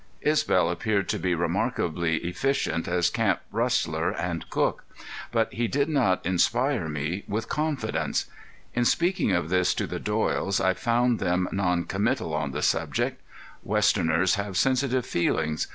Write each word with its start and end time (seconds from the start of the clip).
Isbel 0.23 0.71
appeared 0.71 1.07
to 1.09 1.19
be 1.19 1.35
remarkably 1.35 2.17
efficient 2.25 2.87
as 2.87 3.11
camp 3.11 3.39
rustler 3.51 4.09
and 4.09 4.49
cook, 4.49 4.83
but 5.31 5.53
he 5.53 5.67
did 5.67 5.89
not 5.89 6.25
inspire 6.25 6.89
me 6.89 7.23
with 7.27 7.47
confidence. 7.47 8.25
In 8.73 8.83
speaking 8.83 9.31
of 9.31 9.49
this 9.49 9.75
to 9.75 9.85
the 9.85 9.99
Doyles 9.99 10.59
I 10.59 10.73
found 10.73 11.19
them 11.19 11.47
non 11.51 11.83
committal 11.83 12.33
on 12.33 12.49
the 12.49 12.63
subject. 12.63 13.21
Westerners 13.63 14.33
have 14.41 14.57
sensitive 14.57 15.05
feelings. 15.05 15.67